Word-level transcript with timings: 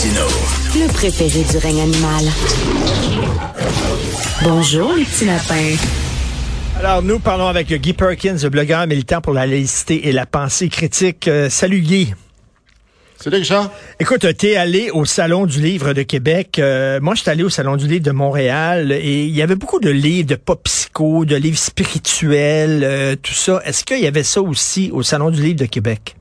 Le 0.00 0.92
préféré 0.92 1.42
du 1.42 1.56
règne 1.58 1.80
animal. 1.80 2.24
Bonjour, 4.44 4.92
les 4.94 5.02
petits 5.04 5.24
lapins. 5.24 5.74
Alors, 6.78 7.02
nous 7.02 7.18
parlons 7.18 7.48
avec 7.48 7.72
Guy 7.72 7.94
Perkins, 7.94 8.36
blogueur 8.48 8.86
militant 8.86 9.20
pour 9.20 9.32
la 9.32 9.44
laïcité 9.44 10.06
et 10.06 10.12
la 10.12 10.24
pensée 10.24 10.68
critique. 10.68 11.26
Euh, 11.26 11.50
salut 11.50 11.80
Guy. 11.80 12.14
Salut 13.16 13.38
Richard. 13.38 13.72
Écoute, 13.98 14.24
t'es 14.36 14.54
allé 14.54 14.92
au 14.92 15.04
Salon 15.04 15.46
du 15.46 15.60
Livre 15.60 15.94
de 15.94 16.02
Québec. 16.02 16.60
Euh, 16.60 17.00
moi, 17.00 17.16
j'étais 17.16 17.32
allé 17.32 17.42
au 17.42 17.50
Salon 17.50 17.74
du 17.74 17.88
Livre 17.88 18.04
de 18.04 18.12
Montréal 18.12 18.92
et 18.92 19.24
il 19.24 19.34
y 19.34 19.42
avait 19.42 19.56
beaucoup 19.56 19.80
de 19.80 19.90
livres 19.90 20.28
de 20.28 20.36
pop 20.36 20.62
psycho, 20.62 21.24
de 21.24 21.34
livres 21.34 21.58
spirituels, 21.58 22.84
euh, 22.84 23.16
tout 23.20 23.34
ça. 23.34 23.60
Est-ce 23.64 23.82
qu'il 23.82 23.98
y 23.98 24.06
avait 24.06 24.22
ça 24.22 24.42
aussi 24.42 24.90
au 24.92 25.02
Salon 25.02 25.30
du 25.30 25.42
Livre 25.42 25.58
de 25.58 25.66
Québec? 25.66 26.17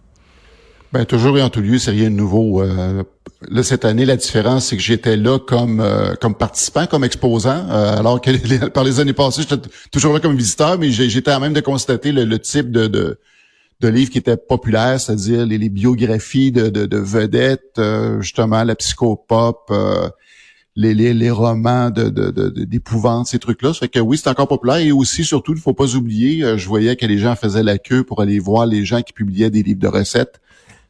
Ben, 0.97 1.05
toujours 1.05 1.37
et 1.37 1.43
en 1.43 1.51
tout 1.51 1.61
lieu, 1.61 1.77
c'est 1.77 1.91
rien 1.91 2.09
de 2.09 2.15
nouveau. 2.15 2.59
Euh, 2.59 3.03
là, 3.51 3.61
cette 3.61 3.85
année, 3.85 4.03
la 4.03 4.15
différence, 4.15 4.65
c'est 4.65 4.77
que 4.77 4.81
j'étais 4.81 5.15
là 5.15 5.37
comme 5.37 5.79
euh, 5.79 6.15
comme 6.15 6.33
participant, 6.33 6.87
comme 6.87 7.03
exposant, 7.03 7.67
euh, 7.69 7.97
alors 7.99 8.19
que 8.19 8.65
par 8.69 8.83
les 8.83 8.99
années 8.99 9.13
passées, 9.13 9.43
j'étais 9.47 9.69
toujours 9.91 10.11
là 10.11 10.19
comme 10.19 10.35
visiteur, 10.35 10.79
mais 10.79 10.89
j'étais 10.89 11.29
à 11.29 11.39
même 11.39 11.53
de 11.53 11.59
constater 11.59 12.11
le, 12.11 12.39
type 12.39 12.71
de, 12.71 12.87
de, 12.87 13.19
de 13.79 13.87
livres 13.87 14.09
qui 14.09 14.17
étaient 14.17 14.37
populaires, 14.37 14.99
c'est-à-dire 14.99 15.45
les, 15.45 15.69
biographies 15.69 16.51
de, 16.51 16.69
de, 16.69 16.87
de 16.87 16.97
vedettes, 16.97 17.79
justement, 18.19 18.63
la 18.63 18.73
psychopop, 18.73 19.71
les, 20.75 20.95
les, 20.95 21.13
les, 21.13 21.29
romans 21.29 21.91
de, 21.91 22.09
d'épouvante, 22.65 23.27
ces 23.27 23.37
trucs-là. 23.37 23.73
Ça 23.73 23.81
fait 23.81 23.89
que 23.89 23.99
oui, 23.99 24.17
c'est 24.17 24.31
encore 24.31 24.47
populaire. 24.47 24.77
Et 24.77 24.91
aussi, 24.91 25.23
surtout, 25.23 25.53
il 25.53 25.61
faut 25.61 25.75
pas 25.75 25.95
oublier, 25.95 26.57
je 26.57 26.67
voyais 26.67 26.95
que 26.95 27.05
les 27.05 27.19
gens 27.19 27.35
faisaient 27.35 27.61
la 27.61 27.77
queue 27.77 28.03
pour 28.03 28.19
aller 28.19 28.39
voir 28.39 28.65
les 28.65 28.83
gens 28.83 29.03
qui 29.03 29.13
publiaient 29.13 29.51
des 29.51 29.61
livres 29.61 29.79
de 29.79 29.87
recettes. 29.89 30.41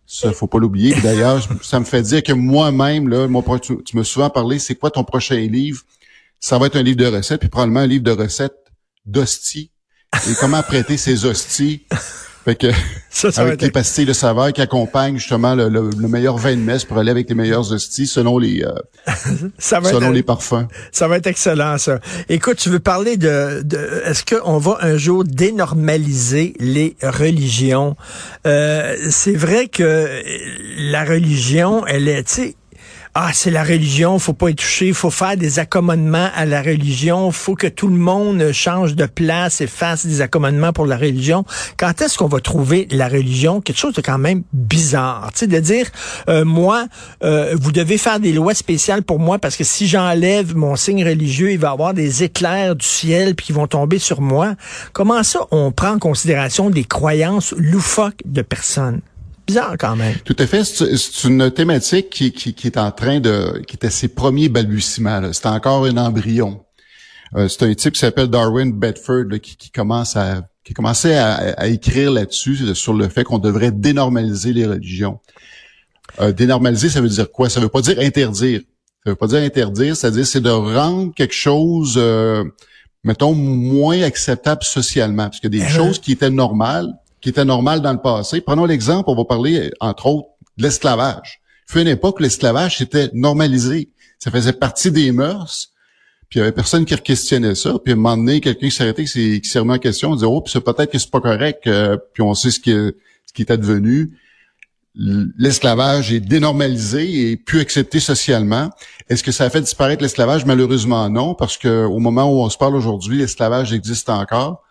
Ça, 0.10 0.32
faut 0.32 0.48
pas 0.48 0.58
l'oublier. 0.58 0.96
D'ailleurs, 1.04 1.46
ça 1.62 1.82
me 1.82 1.86
fait 1.86 2.02
dire 2.02 2.24
que 2.24 2.32
moi-même, 2.32 3.10
là, 3.10 3.28
tu, 3.62 3.84
tu 3.84 3.98
m'as 3.98 4.06
souvent 4.06 4.30
parlé, 4.30 4.58
c'est 4.58 4.76
quoi 4.76 4.90
ton 4.90 5.04
prochain 5.04 5.36
livre? 5.36 5.84
Ça 6.40 6.58
va 6.58 6.68
être 6.68 6.78
un 6.78 6.82
livre 6.82 6.98
de 6.98 7.08
recettes, 7.08 7.42
puis 7.42 7.50
probablement 7.50 7.82
un 7.82 7.88
livre 7.88 8.06
de 8.06 8.12
recettes 8.12 8.56
d'hosties. 9.06 9.70
Et 10.16 10.34
comment 10.40 10.64
prêter 10.64 10.96
ces 10.96 11.26
hosties 11.26 11.84
fait 12.48 12.56
que, 12.56 12.68
ça, 13.10 13.30
ça 13.30 13.42
avec 13.42 13.62
les 13.62 13.72
pastilles 13.72 14.06
de 14.06 14.14
saveur 14.14 14.54
qui 14.54 14.62
accompagnent 14.62 15.18
justement 15.18 15.54
le, 15.54 15.70
meilleur 16.08 16.38
vin 16.38 16.56
de 16.56 16.62
messe 16.62 16.86
pour 16.86 16.98
aller 16.98 17.12
avec 17.12 17.28
les 17.28 17.36
meilleurs 17.36 17.74
hosties 17.74 18.08
selon 18.08 18.38
les 18.38 18.64
euh, 18.64 18.72
selon 19.60 20.12
les 20.12 20.24
parfums. 20.24 20.68
Ça 20.94 21.10
va 21.10 21.18
être 21.18 21.28
excellent 21.28 21.78
ça. 21.78 22.00
Écoute, 22.30 22.56
tu 22.56 22.70
veux 22.70 22.80
parler 22.80 23.18
de, 23.18 23.64
de 23.64 23.78
est-ce 24.06 24.24
qu'on 24.24 24.60
va 24.60 24.78
un 24.80 24.96
jour 24.96 25.26
dénormaliser 25.26 26.54
les 26.60 26.96
religions? 27.04 27.98
Euh, 28.46 28.96
C'est 29.10 29.36
vrai 29.36 29.68
que 29.68 30.08
la 30.78 31.04
religion, 31.04 31.86
elle 31.86 32.08
est, 32.08 32.24
tu 32.24 32.34
sais 32.34 32.56
ah, 33.20 33.32
c'est 33.34 33.50
la 33.50 33.64
religion, 33.64 34.20
faut 34.20 34.34
pas 34.34 34.52
y 34.52 34.56
toucher, 34.56 34.94
faut 34.94 35.10
faire 35.10 35.36
des 35.38 35.58
accommodements 35.58 36.30
à 36.36 36.46
la 36.46 36.62
religion, 36.62 37.32
faut 37.32 37.56
que 37.56 37.66
tout 37.66 37.88
le 37.88 37.96
monde 37.96 38.52
change 38.52 38.94
de 38.94 39.08
place 39.08 39.60
et 39.60 39.66
fasse 39.66 40.06
des 40.06 40.22
accommodements 40.22 40.72
pour 40.72 40.86
la 40.86 40.98
religion. 40.98 41.44
Quand 41.78 42.00
est-ce 42.00 42.16
qu'on 42.16 42.28
va 42.28 42.42
trouver 42.42 42.88
la 42.92 43.08
religion? 43.08 43.60
Quelque 43.60 43.80
chose 43.80 43.96
de 43.96 44.02
quand 44.02 44.20
même 44.20 44.44
bizarre, 44.54 45.32
tu 45.34 45.40
sais, 45.40 45.48
de 45.48 45.60
dire 45.60 45.88
euh, 46.30 46.46
moi, 46.46 46.86
euh, 47.24 47.56
vous 47.60 47.72
devez 47.72 47.98
faire 47.98 48.20
des 48.20 48.34
lois 48.34 48.54
spéciales 48.54 49.02
pour 49.02 49.18
moi 49.18 49.40
parce 49.40 49.56
que 49.56 49.64
si 49.64 49.88
j'enlève 49.88 50.56
mon 50.56 50.76
signe 50.76 51.04
religieux, 51.04 51.52
il 51.52 51.58
va 51.58 51.70
y 51.70 51.72
avoir 51.72 51.96
des 51.96 52.22
éclairs 52.24 52.76
du 52.76 52.86
ciel 52.86 53.34
puis 53.34 53.48
qui 53.48 53.52
vont 53.52 53.66
tomber 53.66 53.98
sur 53.98 54.22
moi. 54.22 54.54
Comment 54.94 55.24
ça 55.24 55.40
on 55.50 55.72
prend 55.72 55.94
en 55.94 56.00
considération 56.00 56.70
des 56.70 56.84
croyances 56.84 57.56
loufoques 57.58 58.22
de 58.26 58.44
personnes? 58.44 59.02
Bizarre 59.48 59.76
quand 59.80 59.96
même. 59.96 60.16
Tout 60.26 60.36
à 60.38 60.46
fait. 60.46 60.64
C'est 60.64 61.28
une 61.28 61.50
thématique 61.50 62.10
qui, 62.10 62.32
qui, 62.32 62.54
qui, 62.54 62.68
est 62.68 62.78
en 62.78 62.92
train 62.92 63.20
de, 63.20 63.62
qui 63.68 63.78
est 63.78 63.86
à 63.86 63.90
ses 63.90 64.10
premiers 64.10 64.50
balbutiements. 64.50 65.34
C'est 65.34 65.48
encore 65.48 65.86
un 65.86 65.98
embryon. 65.98 66.64
Euh, 67.36 67.48
c'est 67.48 67.64
un 67.64 67.74
type 67.74 67.94
qui 67.94 68.00
s'appelle 68.00 68.28
Darwin 68.28 68.72
Bedford 68.72 69.40
qui, 69.42 69.58
qui, 69.58 69.72
commence 69.72 70.16
à 70.16 70.44
qui 70.64 70.74
commençait 70.74 71.18
à, 71.18 71.34
à 71.58 71.68
écrire 71.68 72.12
là-dessus 72.12 72.76
sur 72.76 72.94
le 72.94 73.08
fait 73.10 73.24
qu'on 73.24 73.40
devrait 73.40 73.72
dénormaliser 73.72 74.54
les 74.54 74.66
religions. 74.66 75.20
Euh, 76.20 76.32
dénormaliser, 76.32 76.90
ça 76.90 77.02
veut 77.02 77.10
dire 77.10 77.32
quoi? 77.32 77.50
Ça 77.50 77.60
veut 77.60 77.70
pas 77.70 77.82
dire 77.82 78.00
interdire. 78.00 78.62
Ça 79.04 79.12
veut 79.12 79.16
pas 79.16 79.28
dire 79.28 79.40
interdire, 79.40 79.96
c'est-à-dire 79.96 80.26
c'est 80.26 80.42
de 80.42 80.50
rendre 80.50 81.14
quelque 81.14 81.34
chose, 81.34 81.96
euh, 81.98 82.44
mettons, 83.04 83.34
moins 83.34 84.02
acceptable 84.02 84.64
socialement, 84.64 85.26
parce 85.30 85.40
que 85.40 85.48
des 85.48 85.66
choses 85.66 86.00
qui 86.00 86.12
étaient 86.12 86.30
normales 86.30 86.94
qui 87.22 87.30
était 87.30 87.46
normal 87.46 87.82
dans 87.82 87.94
le 87.94 88.02
passé. 88.02 88.42
Prenons 88.42 88.66
l'exemple, 88.66 89.10
on 89.10 89.16
va 89.16 89.26
parler, 89.26 89.72
entre 89.80 90.06
autres, 90.08 90.30
de 90.58 90.64
l'esclavage. 90.64 91.42
Il 91.68 91.74
fut 91.74 91.82
une 91.82 91.88
époque 91.88 92.20
où 92.20 92.24
l'esclavage 92.24 92.82
était 92.82 93.10
normalisé. 93.14 93.90
Ça 94.20 94.32
faisait 94.32 94.54
partie 94.54 94.92
des 94.92 95.12
mœurs. 95.12 95.72
Puis 96.30 96.40
il 96.40 96.42
y 96.42 96.44
avait 96.44 96.52
personne 96.52 96.86
qui 96.86 96.96
questionnait 96.98 97.56
ça. 97.56 97.78
Puis 97.84 97.94
à 97.94 97.96
un 97.96 98.00
moment 98.00 98.18
donné, 98.18 98.42
quelqu'un 98.42 98.68
qui 98.68 98.76
s'arrêtait, 98.76 99.06
qui 99.06 99.42
s'est 99.44 99.60
remis 99.60 99.74
en 99.74 99.80
question, 99.80 100.12
on 100.12 100.16
disait, 100.16 100.28
oh, 100.28 100.42
puis 100.42 100.52
c'est 100.52 100.62
peut-être 100.62 100.92
que 100.92 101.00
c'est 101.00 101.12
pas 101.12 101.22
correct. 101.22 101.68
Euh, 101.68 101.98
puis 102.14 102.22
on 102.22 102.34
sait 102.34 102.52
ce 102.52 102.60
qui, 102.60 102.72
ce 102.72 103.34
qui 103.34 103.42
est 103.42 103.52
advenu. 103.52 104.18
L'esclavage 104.96 106.12
est 106.12 106.20
dénormalisé 106.20 107.30
et 107.30 107.38
plus 107.38 107.60
accepté 107.60 108.00
socialement. 108.00 108.70
Est-ce 109.10 109.24
que 109.24 109.32
ça 109.32 109.46
a 109.46 109.50
fait 109.50 109.62
disparaître 109.62 110.02
l'esclavage? 110.02 110.46
Malheureusement 110.46 111.08
non, 111.10 111.36
parce 111.36 111.58
que 111.58 111.86
au 111.86 112.00
moment 112.00 112.26
où 112.26 112.42
on 112.44 112.50
se 112.50 112.58
parle 112.58 112.76
aujourd'hui, 112.76 113.20
l'esclavage 113.20 113.74
existe 113.74 114.10
encore. 114.10 114.64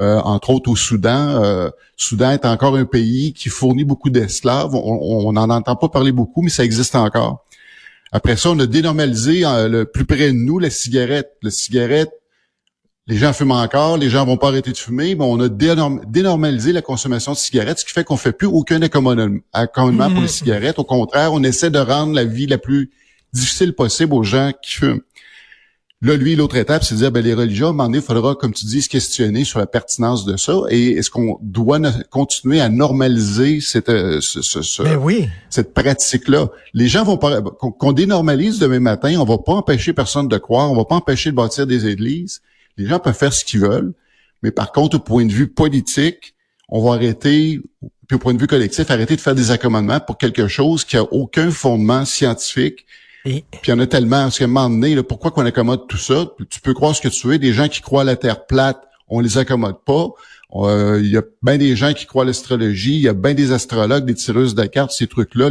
Euh, 0.00 0.18
entre 0.22 0.50
autres 0.50 0.70
au 0.70 0.74
Soudan. 0.76 1.42
Euh, 1.42 1.70
Soudan 1.96 2.32
est 2.32 2.44
encore 2.44 2.74
un 2.74 2.84
pays 2.84 3.32
qui 3.32 3.48
fournit 3.48 3.84
beaucoup 3.84 4.10
d'esclaves. 4.10 4.74
On 4.74 5.32
n'en 5.32 5.48
entend 5.50 5.76
pas 5.76 5.88
parler 5.88 6.10
beaucoup, 6.10 6.42
mais 6.42 6.50
ça 6.50 6.64
existe 6.64 6.96
encore. 6.96 7.44
Après 8.10 8.36
ça, 8.36 8.50
on 8.50 8.58
a 8.58 8.66
dénormalisé 8.66 9.44
euh, 9.44 9.68
le 9.68 9.84
plus 9.84 10.04
près 10.04 10.28
de 10.28 10.32
nous 10.32 10.58
la 10.58 10.70
cigarette. 10.70 11.30
La 11.42 11.50
cigarette, 11.52 12.10
les 13.06 13.16
gens 13.16 13.32
fument 13.32 13.52
encore, 13.52 13.96
les 13.96 14.10
gens 14.10 14.24
vont 14.24 14.36
pas 14.36 14.48
arrêter 14.48 14.72
de 14.72 14.76
fumer, 14.76 15.14
mais 15.14 15.24
on 15.24 15.38
a 15.38 15.48
dénormalisé 15.48 16.72
la 16.72 16.82
consommation 16.82 17.30
de 17.30 17.36
cigarettes, 17.36 17.78
ce 17.78 17.84
qui 17.84 17.92
fait 17.92 18.02
qu'on 18.02 18.16
fait 18.16 18.32
plus 18.32 18.48
aucun 18.48 18.82
accommodement, 18.82 19.40
pour 19.52 20.20
les 20.20 20.26
mmh. 20.26 20.28
cigarettes. 20.28 20.78
Au 20.80 20.84
contraire, 20.84 21.32
on 21.32 21.42
essaie 21.44 21.70
de 21.70 21.78
rendre 21.78 22.14
la 22.14 22.24
vie 22.24 22.46
la 22.46 22.58
plus 22.58 22.90
difficile 23.32 23.74
possible 23.74 24.14
aux 24.14 24.24
gens 24.24 24.50
qui 24.60 24.72
fument. 24.72 25.00
Là, 26.04 26.16
lui, 26.16 26.36
l'autre 26.36 26.56
étape, 26.56 26.84
c'est 26.84 26.96
de 26.96 27.00
dire, 27.00 27.10
ben, 27.10 27.24
les 27.24 27.32
religions, 27.32 27.68
à 27.68 27.70
un 27.70 27.72
moment 27.72 27.84
donné, 27.84 27.96
il 27.96 28.04
faudra, 28.04 28.34
comme 28.34 28.52
tu 28.52 28.66
dis, 28.66 28.82
se 28.82 28.90
questionner 28.90 29.44
sur 29.44 29.58
la 29.58 29.66
pertinence 29.66 30.26
de 30.26 30.36
ça. 30.36 30.52
Et 30.68 30.98
est-ce 30.98 31.08
qu'on 31.08 31.38
doit 31.40 31.80
continuer 32.10 32.60
à 32.60 32.68
normaliser 32.68 33.62
cette, 33.62 33.88
euh, 33.88 34.20
ce, 34.20 34.82
ben 34.82 34.96
oui. 34.96 35.30
cette 35.48 35.72
pratique-là? 35.72 36.48
Les 36.74 36.88
gens 36.88 37.04
vont 37.04 37.16
pas, 37.16 37.40
qu'on 37.40 37.92
dénormalise 37.92 38.58
demain 38.58 38.80
matin, 38.80 39.16
on 39.18 39.24
va 39.24 39.38
pas 39.38 39.54
empêcher 39.54 39.94
personne 39.94 40.28
de 40.28 40.36
croire, 40.36 40.70
on 40.70 40.76
va 40.76 40.84
pas 40.84 40.96
empêcher 40.96 41.30
de 41.30 41.36
bâtir 41.36 41.66
des 41.66 41.86
églises. 41.86 42.42
Les 42.76 42.84
gens 42.84 42.98
peuvent 42.98 43.16
faire 43.16 43.32
ce 43.32 43.42
qu'ils 43.42 43.60
veulent. 43.60 43.94
Mais 44.42 44.50
par 44.50 44.72
contre, 44.72 44.96
au 44.96 45.00
point 45.00 45.24
de 45.24 45.32
vue 45.32 45.48
politique, 45.48 46.34
on 46.68 46.84
va 46.86 46.96
arrêter, 46.96 47.62
puis 48.08 48.16
au 48.16 48.18
point 48.18 48.34
de 48.34 48.38
vue 48.38 48.46
collectif, 48.46 48.90
arrêter 48.90 49.16
de 49.16 49.22
faire 49.22 49.34
des 49.34 49.50
accommodements 49.50 50.00
pour 50.00 50.18
quelque 50.18 50.48
chose 50.48 50.84
qui 50.84 50.98
a 50.98 51.02
aucun 51.02 51.50
fondement 51.50 52.04
scientifique, 52.04 52.84
puis 53.24 53.42
il 53.66 53.70
y 53.70 53.72
en 53.72 53.78
a 53.78 53.86
tellement, 53.86 54.22
parce 54.24 54.38
qu'à 54.38 54.44
un 54.44 54.48
moment 54.48 54.68
donné, 54.68 55.02
pourquoi 55.02 55.30
qu'on 55.30 55.46
accommode 55.46 55.86
tout 55.88 55.96
ça? 55.96 56.26
Tu 56.50 56.60
peux 56.60 56.74
croire 56.74 56.94
ce 56.94 57.00
que 57.00 57.08
tu 57.08 57.26
veux, 57.26 57.38
des 57.38 57.52
gens 57.52 57.68
qui 57.68 57.80
croient 57.80 58.02
à 58.02 58.04
la 58.04 58.16
Terre 58.16 58.46
plate, 58.46 58.82
on 59.08 59.20
les 59.20 59.38
accommode 59.38 59.82
pas. 59.84 60.08
Euh, 60.54 61.00
il 61.02 61.10
y 61.10 61.16
a 61.16 61.22
bien 61.42 61.56
des 61.56 61.74
gens 61.74 61.94
qui 61.94 62.06
croient 62.06 62.22
à 62.22 62.26
l'astrologie, 62.26 62.94
il 62.94 63.00
y 63.00 63.08
a 63.08 63.14
bien 63.14 63.34
des 63.34 63.52
astrologues, 63.52 64.04
des 64.04 64.14
tireuses 64.14 64.54
de 64.54 64.64
cartes, 64.66 64.92
ces 64.92 65.06
trucs-là 65.06 65.50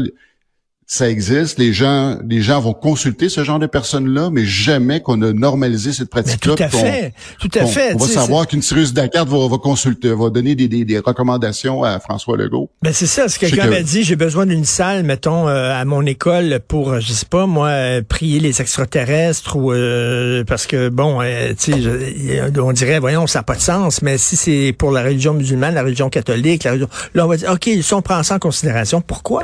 ça 0.85 1.09
existe. 1.09 1.57
Les 1.57 1.73
gens, 1.73 2.17
les 2.27 2.41
gens 2.41 2.59
vont 2.59 2.73
consulter 2.73 3.29
ce 3.29 3.44
genre 3.44 3.59
de 3.59 3.67
personnes-là, 3.67 4.29
mais 4.31 4.45
jamais 4.45 5.01
qu'on 5.01 5.21
a 5.21 5.31
normalisé 5.31 5.94
cette 5.94 6.09
pratique-là. 6.09 6.55
Tout 6.55 6.63
à 6.63 6.69
fait, 6.69 7.13
tout 7.39 7.49
à 7.55 7.66
fait. 7.66 7.94
On 7.95 7.97
va 7.97 8.07
savoir 8.07 8.47
qu'une 8.47 8.59
de 8.59 9.07
carte 9.07 9.29
va, 9.29 9.47
va, 9.47 9.57
consulter, 9.57 10.13
va 10.13 10.29
donner 10.29 10.55
des, 10.55 10.67
des, 10.67 10.85
des, 10.85 10.99
recommandations 10.99 11.83
à 11.83 11.99
François 11.99 12.38
Legault. 12.38 12.69
Ben 12.81 12.94
c'est 12.94 13.07
ça. 13.07 13.27
Ce 13.27 13.39
que 13.39 13.45
quelqu'un 13.45 13.69
m'a 13.69 13.81
dit, 13.81 14.03
j'ai 14.03 14.16
besoin 14.16 14.45
d'une 14.45 14.65
salle, 14.65 15.03
mettons, 15.03 15.47
euh, 15.47 15.71
à 15.74 15.85
mon 15.85 16.06
école 16.06 16.59
pour, 16.68 17.00
je 17.00 17.13
sais 17.13 17.25
pas 17.25 17.45
moi, 17.45 17.68
euh, 17.68 18.01
prier 18.07 18.39
les 18.39 18.62
extraterrestres 18.62 19.56
ou 19.56 19.71
euh, 19.71 20.44
parce 20.45 20.68
que 20.68 20.89
bon, 20.89 21.21
tu 21.59 21.74
sais, 21.74 22.59
on 22.59 22.71
dirait, 22.71 23.00
voyons, 23.00 23.27
ça 23.27 23.39
n'a 23.39 23.44
pas 23.44 23.56
de 23.56 23.62
sens. 23.62 24.01
Mais 24.01 24.18
si 24.18 24.36
c'est 24.36 24.75
pour 24.77 24.91
la 24.91 25.03
religion 25.03 25.33
musulmane, 25.33 25.75
la 25.75 25.83
religion 25.83 26.09
catholique, 26.09 26.63
la 26.63 26.71
religion, 26.71 26.89
là 27.13 27.25
on 27.25 27.29
va 27.29 27.38
dire, 27.38 27.51
ok, 27.51 27.69
si 27.81 27.94
on 27.94 28.01
prend 28.01 28.21
ça 28.24 28.36
en 28.36 28.39
considération, 28.39 29.01
pourquoi? 29.01 29.44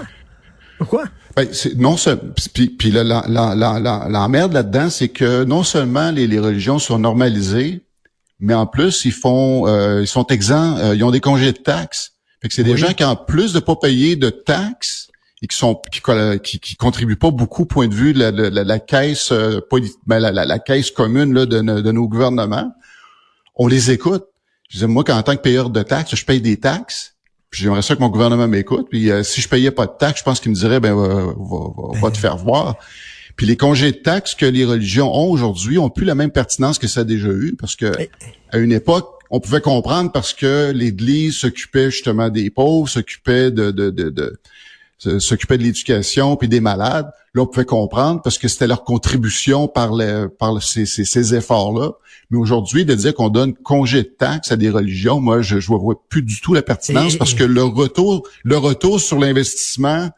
Pourquoi? 0.77 1.06
Ben, 1.39 1.47
non 1.77 1.95
puis, 2.53 2.68
puis 2.68 2.91
la, 2.91 3.06
la, 3.06 3.24
la, 3.56 3.56
la, 4.09 4.27
merde 4.27 4.51
là-dedans, 4.51 4.89
c'est 4.89 5.07
que 5.07 5.45
non 5.45 5.63
seulement 5.63 6.12
les, 6.12 6.27
les, 6.27 6.38
religions 6.38 6.80
sont 6.80 7.00
normalisées, 7.00 7.86
mais 8.41 8.53
en 8.53 8.68
plus 8.68 9.06
ils 9.06 9.13
font, 9.13 9.65
euh, 9.65 10.01
ils 10.01 10.07
sont 10.07 10.27
exempts, 10.27 10.77
euh, 10.80 10.95
ils 10.95 11.03
ont 11.06 11.12
des 11.12 11.21
congés 11.21 11.53
de 11.53 11.57
taxes. 11.57 12.12
Fait 12.41 12.50
que 12.50 12.53
c'est 12.53 12.65
des 12.65 12.75
gens 12.75 12.91
qui 12.91 13.06
en 13.06 13.15
plus 13.15 13.53
de 13.53 13.59
pas 13.59 13.77
payer 13.77 14.18
de 14.18 14.30
taxes 14.30 15.07
et 15.41 15.47
qui 15.47 15.56
sont 15.56 15.81
qui, 16.44 16.59
qui, 16.59 16.75
contribuent 16.75 17.15
pas 17.15 17.31
beaucoup 17.31 17.65
point 17.65 17.88
de 17.88 17.95
vue 17.95 18.12
de 18.12 18.19
la, 18.19 18.31
la, 18.31 18.80
caisse 18.80 19.31
euh, 19.31 19.62
ben, 20.07 20.19
la, 20.19 20.31
la, 20.31 20.59
caisse 20.59 20.92
commune 20.92 21.33
là, 21.33 21.45
de, 21.45 21.62
de 21.62 21.92
nos 21.94 22.09
gouvernements. 22.09 22.69
On 23.56 23.68
les 23.68 23.92
écoute. 23.92 24.25
Je 24.68 24.75
disais 24.75 24.88
moi 24.88 25.06
qu'en 25.06 25.24
tant 25.24 25.38
que 25.38 25.42
payeur 25.42 25.69
de 25.69 25.83
taxes, 25.83 26.15
je 26.15 26.25
paye 26.25 26.42
des 26.42 26.59
taxes 26.59 27.15
j'aimerais 27.51 27.81
ça 27.81 27.96
que 27.96 28.01
mon 28.01 28.10
gouvernement 28.10 28.48
m'écoute. 28.48 28.88
Puis 28.90 29.12
euh, 29.12 29.24
si 29.24 29.42
je 29.42 29.50
payais 29.50 29.72
pas 29.72 29.86
de 29.86 29.94
taxes, 29.98 30.19
je 30.19 30.24
pense 30.24 30.40
qu'il 30.40 30.51
me 30.51 30.56
dirait 30.56 30.80
ben 30.80 30.94
va, 30.94 31.34
va, 31.38 32.00
va 32.00 32.12
te 32.12 32.18
faire 32.18 32.38
voir. 32.38 32.78
Puis 33.36 33.48
les 33.48 33.56
congés 33.56 33.92
de 33.92 33.98
taxes 33.98 34.36
que 34.36 34.46
les 34.46 34.66
religions 34.66 35.13
ont 35.13 35.31
aujourd'hui 35.31 35.78
ont 35.78 35.90
plus 35.90 36.06
la 36.06 36.16
même 36.16 36.31
pertinence 36.31 36.78
que 36.78 36.88
ça 36.88 37.01
a 37.01 37.04
déjà 37.06 37.30
eu, 37.30 37.56
parce 37.57 37.75
que 37.75 37.92
à 38.51 38.57
une 38.57 38.72
époque, 38.72 39.10
on 39.31 39.40
pouvait 39.40 39.62
comprendre 39.62 40.12
parce 40.12 40.34
que 40.34 40.72
l'Église 40.72 41.38
s'occupait 41.38 41.92
justement 41.92 42.30
des 42.30 42.50
pauvres, 42.50 42.90
s'occupait 42.90 43.52
de, 43.52 43.72
de, 43.72 43.92
de, 43.92 44.10
de 44.10 44.40
s'occupait 45.00 45.57
de 45.57 45.63
l'éducation 45.63 46.36
puis 46.36 46.48
des 46.48 46.60
malades. 46.60 47.12
Là, 47.34 47.44
on 47.44 47.46
pouvait 47.46 47.66
comprendre 47.66 48.22
parce 48.22 48.38
que 48.38 48.48
c'était 48.48 48.68
leur 48.68 48.84
contribution 48.84 49.68
par, 49.68 49.96
les, 49.96 50.25
par 50.38 50.62
ces, 50.62 50.86
ces, 50.86 51.06
ces 51.06 51.36
efforts-là. 51.36 51.92
Mais 52.31 52.38
aujourd'hui, 52.38 52.86
de 52.86 52.94
dire 52.94 53.13
qu'on 53.13 53.30
donne 53.30 53.54
congé 53.54 54.04
de 54.04 54.07
taxes 54.07 54.51
à 54.51 54.56
des 54.56 54.69
religions, 54.69 55.19
moi, 55.19 55.42
je 55.42 55.56
ne 55.56 55.62
vois 55.62 56.04
plus 56.10 56.22
du 56.22 56.42
tout 56.42 56.54
la 56.54 56.62
pertinence 56.62 57.16
parce 57.16 57.34
que 57.34 57.44
le 57.44 57.63
retour, 57.63 58.28
le 58.44 58.57
retour 58.57 59.00
sur 59.00 59.19
l'investissement 59.19 60.10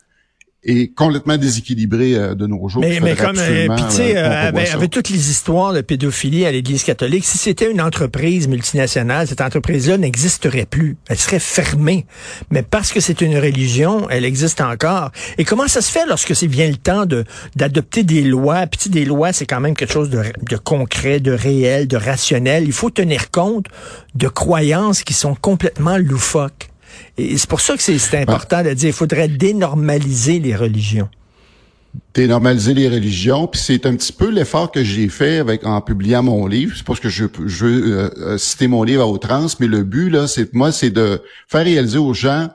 est 0.63 0.94
complètement 0.94 1.38
déséquilibré 1.38 2.16
euh, 2.16 2.36
de 2.36 2.46
nos 2.46 2.68
jours. 2.68 2.81
Mais, 2.81 3.00
mais 3.00 3.16
comme, 3.16 3.38
euh, 3.38 3.68
puis 3.75 3.86
tu 3.90 3.96
sais, 3.96 4.18
euh, 4.18 4.50
avec, 4.50 4.92
toutes 4.92 5.10
les 5.10 5.31
histoires 5.31 5.74
de 5.74 5.81
pédophilie 5.81 6.46
à 6.46 6.52
l'Église 6.52 6.84
catholique, 6.84 7.25
si 7.25 7.38
c'était 7.40 7.72
une 7.72 7.81
entreprise 7.81 8.48
multinationale, 8.48 9.28
cette 9.28 9.42
entreprise-là 9.42 9.98
n'existerait 9.98 10.68
plus. 10.68 10.98
Elle 11.10 11.18
serait 11.18 11.40
fermée. 11.40 12.06
Mais 12.52 12.62
parce 12.62 12.92
que 12.92 13.00
c'est 13.00 13.22
une 13.22 13.38
religion, 13.38 14.08
elle 14.10 14.25
existe 14.25 14.62
encore. 14.62 15.12
Et 15.40 15.46
comment 15.46 15.68
ça 15.68 15.81
se 15.81 15.92
fait 15.92 16.06
lorsque 16.08 16.36
c'est 16.36 16.48
vient 16.48 16.68
le 16.68 16.75
temps 16.75 17.06
de 17.06 17.24
d'adopter 17.56 18.04
des 18.04 18.24
lois? 18.24 18.68
Puis 18.68 18.90
des 18.90 19.06
lois, 19.06 19.34
c'est 19.34 19.46
quand 19.46 19.62
même 19.62 19.75
quelque 19.75 19.94
chose 19.94 20.10
de, 20.10 20.22
de 20.48 20.58
concret, 20.58 21.19
de 21.19 21.31
réel, 21.31 21.88
de 21.88 21.98
rationnel. 21.98 22.66
Il 22.66 22.74
faut 22.74 22.90
tenir 22.90 23.31
compte 23.31 23.66
de 24.13 24.28
croyances 24.28 25.04
qui 25.04 25.13
sont 25.13 25.34
complètement 25.34 25.98
loufoques. 25.98 26.70
Et 27.18 27.38
c'est 27.38 27.50
pour 27.50 27.62
ça 27.62 27.75
que 27.75 27.81
c'est 27.81 28.18
important 28.18 28.63
de 28.63 28.69
dire 28.69 28.89
qu'il 28.89 28.94
faudrait 28.94 29.27
dénormaliser 29.27 30.39
les 30.39 30.56
religions. 30.56 31.09
Dénormaliser 32.13 32.74
les 32.74 32.88
religions, 32.88 33.48
puis 33.48 33.59
c'est 33.59 33.86
un 33.86 33.95
petit 33.95 34.13
peu 34.13 34.30
l'effort 34.30 34.71
que 34.71 34.83
j'ai 34.83 35.09
fait 35.09 35.39
avec 35.39 35.65
en 35.65 35.81
publiant 35.81 36.24
mon 36.24 36.48
livre. 36.48 36.74
C'est 36.75 36.86
parce 36.86 37.00
que 37.00 37.09
je, 37.09 37.25
je 37.45 37.65
veux 37.65 38.12
euh, 38.18 38.38
citer 38.38 38.68
mon 38.68 38.83
livre 38.83 39.03
à 39.03 39.07
outrance, 39.07 39.59
mais 39.59 39.68
le 39.68 39.83
but 39.83 40.09
là, 40.09 40.27
c'est 40.27 40.53
moi, 40.53 40.71
c'est 40.71 40.89
de 40.89 41.21
faire 41.48 41.65
réaliser 41.65 41.98
aux 41.98 42.13
gens 42.13 42.50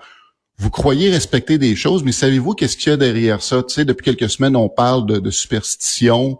vous 0.58 0.70
croyez 0.70 1.10
respecter 1.10 1.58
des 1.58 1.76
choses, 1.76 2.02
mais 2.02 2.12
savez-vous 2.12 2.54
qu'est-ce 2.54 2.76
qu'il 2.76 2.90
y 2.90 2.93
a 2.93 2.96
derrière 2.96 3.43
ça? 3.43 3.62
Tu 3.62 3.75
sais, 3.75 3.84
depuis 3.84 4.04
quelques 4.04 4.31
semaines, 4.31 4.56
on 4.56 4.69
parle 4.69 5.06
de, 5.06 5.19
de 5.19 5.31
superstition, 5.31 6.38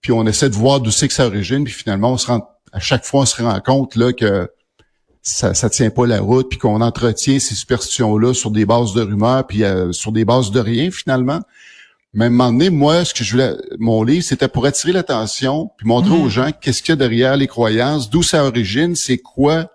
puis 0.00 0.12
on 0.12 0.26
essaie 0.26 0.50
de 0.50 0.54
voir 0.54 0.80
d'où 0.80 0.90
c'est 0.90 1.08
que 1.08 1.14
ça 1.14 1.26
origine, 1.26 1.64
puis 1.64 1.72
finalement, 1.72 2.12
on 2.12 2.18
se 2.18 2.26
rend, 2.26 2.46
à 2.72 2.80
chaque 2.80 3.04
fois, 3.04 3.22
on 3.22 3.26
se 3.26 3.42
rend 3.42 3.58
compte 3.60 3.96
là 3.96 4.12
que 4.12 4.50
ça, 5.28 5.52
ça 5.52 5.68
tient 5.68 5.90
pas 5.90 6.06
la 6.06 6.20
route, 6.20 6.48
puis 6.48 6.58
qu'on 6.58 6.80
entretient 6.80 7.38
ces 7.38 7.54
superstitions-là 7.54 8.32
sur 8.32 8.50
des 8.50 8.64
bases 8.64 8.94
de 8.94 9.02
rumeurs, 9.02 9.46
puis 9.46 9.62
euh, 9.62 9.92
sur 9.92 10.10
des 10.10 10.24
bases 10.24 10.50
de 10.50 10.60
rien 10.60 10.90
finalement. 10.90 11.40
Mais 12.14 12.24
à 12.24 12.28
un 12.28 12.30
moment 12.30 12.50
donné, 12.50 12.70
moi, 12.70 13.04
ce 13.04 13.12
que 13.12 13.22
je 13.22 13.32
voulais, 13.32 13.54
mon 13.78 14.02
livre, 14.02 14.24
c'était 14.24 14.48
pour 14.48 14.64
attirer 14.64 14.92
l'attention, 14.92 15.70
puis 15.76 15.86
montrer 15.86 16.14
aux 16.14 16.26
mm. 16.26 16.30
gens 16.30 16.50
qu'est-ce 16.58 16.82
qu'il 16.82 16.92
y 16.92 16.94
a 16.94 16.96
derrière 16.96 17.36
les 17.36 17.46
croyances, 17.46 18.08
d'où 18.08 18.22
ça 18.22 18.44
origine, 18.44 18.96
c'est 18.96 19.18
quoi 19.18 19.70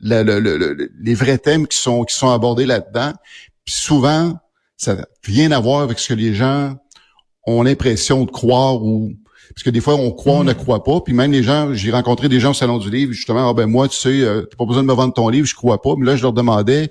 les 0.00 1.14
vrais 1.14 1.38
thèmes 1.38 1.66
qui 1.66 1.78
sont 1.78 2.04
qui 2.04 2.14
sont 2.14 2.30
abordés 2.30 2.66
là-dedans. 2.66 3.12
Puis 3.64 3.74
souvent, 3.74 4.36
ça 4.76 4.96
n'a 4.96 5.06
rien 5.24 5.52
à 5.52 5.60
voir 5.60 5.80
avec 5.80 6.00
ce 6.00 6.08
que 6.08 6.14
les 6.14 6.34
gens 6.34 6.74
ont 7.46 7.62
l'impression 7.62 8.24
de 8.24 8.30
croire 8.30 8.82
ou 8.82 9.12
parce 9.54 9.64
que 9.64 9.70
des 9.70 9.80
fois, 9.80 9.94
on 9.94 10.10
croit, 10.12 10.34
on 10.34 10.44
ne 10.44 10.52
mm. 10.52 10.56
croit 10.56 10.82
pas. 10.82 11.00
Puis 11.00 11.12
même 11.12 11.32
les 11.32 11.42
gens, 11.42 11.74
j'ai 11.74 11.90
rencontré 11.90 12.28
des 12.28 12.40
gens 12.40 12.50
au 12.50 12.54
Salon 12.54 12.78
du 12.78 12.90
Livre, 12.90 13.12
justement, 13.12 13.50
ah 13.50 13.54
ben 13.54 13.66
moi, 13.66 13.88
tu 13.88 13.96
sais, 13.96 14.22
euh, 14.22 14.42
t'as 14.42 14.56
pas 14.56 14.64
besoin 14.64 14.82
de 14.82 14.88
me 14.88 14.94
vendre 14.94 15.12
ton 15.12 15.28
livre, 15.28 15.46
je 15.46 15.54
crois 15.54 15.80
pas. 15.80 15.94
Mais 15.96 16.06
là, 16.06 16.16
je 16.16 16.22
leur 16.22 16.32
demandais, 16.32 16.90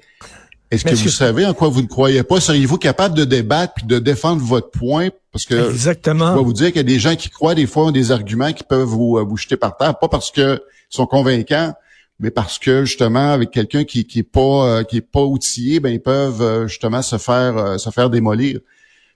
est-ce 0.70 0.86
que 0.86 0.96
vous 0.96 1.10
savez 1.10 1.46
en 1.46 1.54
quoi 1.54 1.70
vous 1.70 1.82
ne 1.82 1.88
croyez 1.88 2.24
pas? 2.24 2.40
Seriez-vous 2.40 2.78
capable 2.78 3.16
de 3.16 3.26
débattre 3.26 3.74
puis 3.76 3.86
de 3.86 4.00
défendre 4.00 4.44
votre 4.44 4.70
point? 4.70 5.10
Parce 5.32 5.46
que 5.46 5.70
Exactement. 5.70 6.34
je 6.34 6.38
vais 6.38 6.44
vous 6.44 6.54
dire 6.54 6.68
qu'il 6.68 6.78
y 6.78 6.80
a 6.80 6.84
des 6.84 7.00
gens 7.00 7.16
qui 7.16 7.30
croient 7.30 7.56
des 7.56 7.66
fois 7.66 7.86
ont 7.86 7.92
des 7.92 8.12
arguments 8.12 8.54
qui 8.54 8.64
peuvent 8.64 8.88
vous, 8.88 9.18
euh, 9.18 9.24
vous 9.24 9.38
jeter 9.38 9.58
par 9.58 9.76
terre, 9.78 9.98
pas 9.98 10.08
parce 10.08 10.30
que 10.30 10.62
sont 10.90 11.06
convaincants, 11.06 11.74
mais 12.20 12.32
parce 12.32 12.60
que 12.60 12.86
justement 12.86 13.32
avec 13.32 13.52
quelqu'un 13.52 13.86
qui 13.86 14.06
qui 14.06 14.20
est 14.20 14.24
pas 14.24 14.66
euh, 14.68 14.84
qui 14.84 14.98
est 14.98 15.02
pas 15.02 15.24
outillé, 15.24 15.80
ben 15.80 15.90
ils 15.90 16.02
peuvent 16.02 16.68
justement 16.68 17.02
se 17.02 17.18
faire 17.18 17.80
se 17.80 17.90
faire 17.90 18.10
démolir. 18.10 18.60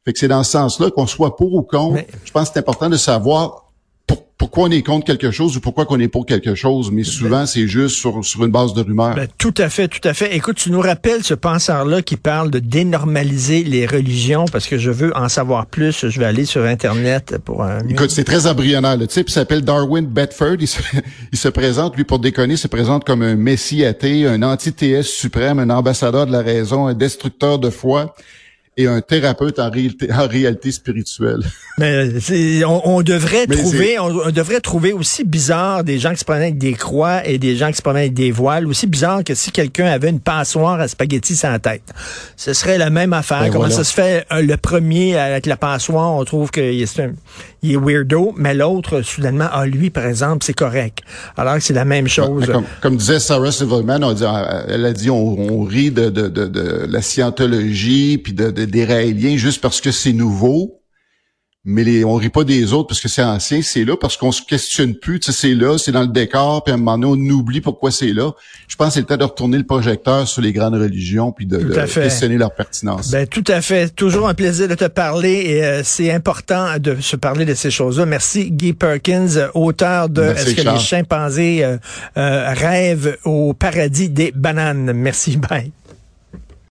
Fait 0.06 0.14
que 0.14 0.20
c'est 0.20 0.28
dans 0.28 0.44
ce 0.44 0.52
sens-là 0.52 0.92
qu'on 0.92 1.08
soit 1.08 1.36
pour 1.36 1.54
ou 1.56 1.64
contre. 1.64 2.04
Je 2.24 2.32
pense 2.32 2.50
que 2.50 2.54
c'est 2.54 2.60
important 2.60 2.90
de 2.90 2.98
savoir 2.98 3.66
pourquoi 4.38 4.66
on 4.66 4.72
est 4.72 4.82
contre 4.82 5.06
quelque 5.06 5.32
chose 5.32 5.56
ou 5.56 5.62
pourquoi 5.62 5.86
qu'on 5.86 6.00
est 6.00 6.10
pour 6.10 6.26
quelque 6.26 6.56
chose, 6.56 6.92
mais 6.92 7.04
souvent 7.04 7.46
c'est 7.46 7.68
juste 7.68 7.96
sur, 7.96 8.24
sur 8.24 8.44
une 8.44 8.52
base 8.52 8.74
de 8.74 8.82
rumeurs. 8.82 9.16
Ben, 9.16 9.28
tout 9.38 9.54
à 9.58 9.70
fait, 9.70 9.88
tout 9.88 10.06
à 10.06 10.14
fait. 10.14 10.36
Écoute, 10.36 10.58
tu 10.58 10.72
nous 10.72 10.82
rappelles 10.82 11.24
ce 11.24 11.34
penseur-là 11.34 12.02
qui 12.02 12.18
parle 12.18 12.52
de 12.52 12.60
dénormaliser 12.60 13.64
les 13.64 13.86
religions 13.86 14.46
parce 14.52 14.68
que 14.68 14.78
je 14.78 14.92
veux 14.92 15.16
en 15.18 15.30
savoir 15.30 15.68
plus. 15.68 16.08
Je 16.10 16.20
vais 16.20 16.26
aller 16.26 16.46
sur 16.46 16.64
Internet 16.66 17.38
pour 17.46 17.64
un... 17.64 17.80
Écoute, 17.88 18.12
c'est 18.12 18.26
très 18.26 18.46
embryonnaire. 18.46 18.98
Le 18.98 19.08
type 19.08 19.30
s'appelle 19.30 19.62
Darwin 19.62 20.06
Bedford. 20.06 20.58
Il 20.60 20.68
se, 20.68 20.82
il 21.32 21.38
se, 21.38 21.48
présente, 21.48 21.96
lui, 21.96 22.04
pour 22.04 22.20
déconner, 22.20 22.56
il 22.56 22.60
se 22.60 22.68
présente 22.68 23.06
comme 23.06 23.22
un 23.22 23.36
messie 23.36 23.86
athée, 23.86 24.28
un 24.28 24.44
anti-TS 24.44 25.04
suprême, 25.04 25.60
un 25.60 25.70
ambassadeur 25.70 26.28
de 26.28 26.34
la 26.34 26.42
raison, 26.42 26.88
un 26.88 26.94
destructeur 26.94 27.58
de 27.58 27.70
foi 27.70 28.14
et 28.78 28.88
un 28.88 29.00
thérapeute 29.00 29.58
en 29.60 29.70
réalité, 29.70 30.12
en 30.12 30.28
réalité 30.28 30.72
spirituelle. 30.72 31.40
Mais 31.78 32.64
on, 32.66 32.98
on, 32.98 33.02
devrait 33.02 33.48
trouver, 33.48 34.00
on, 34.00 34.32
devrait 34.32 34.60
trouver 34.60 34.92
aussi 34.92 35.24
bizarre 35.24 35.84
des 35.84 35.98
gens 36.00 36.12
qui 36.12 36.20
se 36.20 36.26
prennent 36.26 36.42
avec 36.42 36.58
des 36.58 36.74
croix 36.74 37.26
et 37.26 37.38
des 37.38 37.56
gens 37.56 37.70
qui 37.70 37.78
se 37.78 37.82
prennent 37.82 37.98
avec 37.98 38.14
des 38.14 38.32
voiles. 38.32 38.68
Aussi 38.68 38.88
bizarre 38.88 39.24
que 39.24 39.34
si 39.34 39.52
quelqu'un 39.52 39.88
avait 39.88 40.10
une 40.10 40.20
passoire 40.20 40.80
à 40.80 40.88
spaghetti 40.88 41.36
sans 41.36 41.58
tête. 41.60 41.84
Ce 42.36 42.54
serait 42.54 42.78
la 42.78 42.90
même 42.90 43.14
affaire. 43.14 43.44
Ben 43.44 43.52
Comment 43.52 43.70
ça 43.70 43.84
se 43.84 43.94
fait 43.94 44.26
euh, 44.32 44.42
le 44.42 44.58
premier 44.58 45.18
avec 45.18 45.46
la 45.46 45.58
passoire, 45.58 46.14
on 46.14 46.24
trouve 46.26 46.52
qu'il 46.52 46.82
est, 46.82 47.02
il 47.66 47.74
est 47.74 47.78
weirdo, 47.78 48.34
mais 48.38 48.54
l'autre, 48.54 49.02
soudainement, 49.02 49.48
ah, 49.52 49.66
lui, 49.66 49.90
par 49.90 50.06
exemple, 50.06 50.46
c'est 50.46 50.54
correct. 50.54 51.00
Alors 51.38 51.56
que 51.56 51.60
c'est 51.62 51.74
la 51.74 51.86
même 51.86 52.08
chose. 52.08 52.46
Comme, 52.46 52.66
comme, 52.82 52.98
disait 52.98 53.20
Sarah 53.20 53.52
Silverman, 53.52 54.04
on 54.04 54.14
dit, 54.14 54.24
elle 54.68 54.86
a 54.86 54.94
dit, 54.94 55.10
on, 55.10 55.40
on 55.40 55.64
rit 55.64 55.92
de, 55.92 56.10
de, 56.10 56.28
de, 56.28 56.46
de, 56.46 56.86
la 56.90 57.02
scientologie, 57.02 58.18
puis 58.18 58.34
de, 58.34 58.52
de, 58.52 58.66
des 58.66 58.86
Raéliens 58.86 59.38
juste 59.38 59.62
parce 59.62 59.82
que 59.82 59.92
c'est 59.92 60.14
nouveau 60.14 60.82
mais 61.68 61.84
les, 61.84 62.06
on 62.06 62.14
rit 62.14 62.30
pas 62.30 62.44
des 62.44 62.74
autres 62.74 62.90
parce 62.90 63.02
que 63.02 63.08
c'est 63.08 63.24
ancien, 63.24 63.64
c'est 63.64 63.84
là 63.84 63.98
parce 64.00 64.18
qu'on 64.18 64.32
se 64.32 64.44
questionne 64.44 64.94
plus, 64.94 65.20
tu 65.20 65.32
sais, 65.32 65.38
c'est 65.38 65.56
là, 65.56 65.80
c'est 65.80 65.92
dans 65.92 66.04
le 66.04 66.08
décor, 66.08 66.64
puis 66.64 66.72
à 66.72 66.76
un 66.76 66.78
moment 66.78 66.98
donné, 66.98 67.32
on 67.32 67.34
oublie 67.34 67.60
pourquoi 67.60 67.90
c'est 67.90 68.14
là. 68.14 68.32
Je 68.68 68.76
pense 68.76 68.90
que 68.90 68.94
c'est 68.94 69.00
le 69.00 69.06
temps 69.08 69.18
de 69.18 69.24
retourner 69.24 69.58
le 69.58 69.64
projecteur 69.64 70.28
sur 70.28 70.44
les 70.44 70.54
grandes 70.54 70.76
religions 70.76 71.32
puis 71.32 71.48
de, 71.48 71.58
questionner 71.58 72.38
leur 72.38 72.54
pertinence. 72.54 73.10
Ben, 73.10 73.26
tout 73.26 73.44
à 73.48 73.62
fait. 73.62 73.90
Toujours 73.96 74.28
un 74.28 74.36
plaisir 74.36 74.68
de 74.68 74.76
te 74.76 74.86
parler 74.86 75.44
et 75.48 75.66
euh, 75.66 75.82
c'est 75.84 76.12
important 76.12 76.78
de 76.78 76.98
se 77.02 77.16
parler 77.16 77.46
de 77.46 77.56
ces 77.56 77.72
choses-là. 77.72 78.06
Merci 78.06 78.52
Guy 78.52 78.74
Perkins, 78.74 79.50
auteur 79.56 80.10
de 80.10 80.22
Est-ce 80.22 80.54
que 80.54 80.62
les 80.62 80.80
chimpanzés 80.80 81.64
euh, 81.64 81.78
euh, 82.18 82.54
rêvent 82.54 83.18
au 83.26 83.54
paradis 83.54 84.10
des 84.10 84.32
bananes. 84.32 84.94
Merci, 84.94 85.38
bye. 85.38 85.72